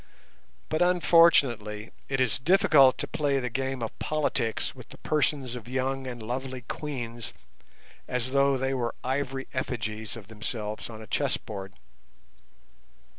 [0.69, 5.67] But unfortunately it is difficult to play the game of politics with the persons of
[5.67, 7.33] young and lovely queens
[8.07, 11.73] as though they were ivory effigies of themselves on a chessboard.